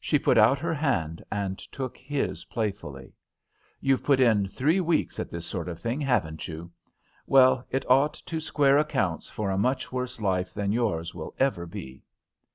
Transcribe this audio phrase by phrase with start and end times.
[0.00, 3.12] She put out her hand and took his playfully.
[3.82, 6.72] "You've put in three weeks at this sort of thing, haven't you?
[7.26, 11.66] Well, it ought to square accounts for a much worse life than yours will ever
[11.66, 12.02] be."